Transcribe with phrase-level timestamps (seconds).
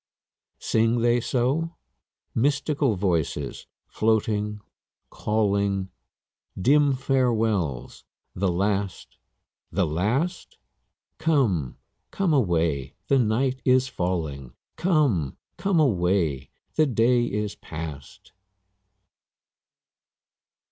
[0.57, 1.75] Sing they so?
[2.33, 4.59] Mystical voices, floating,
[5.11, 5.91] calling;
[6.59, 8.03] Dim farewells
[8.33, 9.19] the last,
[9.71, 10.57] the last?
[11.19, 11.77] Come,
[12.09, 18.31] come away, the night is falling; 'Come, come away, the day is past.'